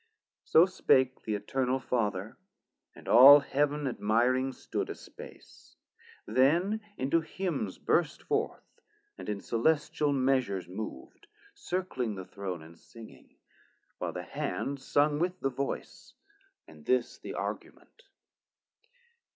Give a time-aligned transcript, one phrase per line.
[0.43, 2.35] So spake the Eternal Father,
[2.95, 5.75] and all Heaven Admiring stood a space,
[6.25, 8.63] then into Hymns Burst forth,
[9.19, 13.37] and in Celestial measures mov'd, 170 Circling the Throne and Singing,
[13.99, 16.15] while the hand Sung with the voice,
[16.67, 18.01] and this the argument.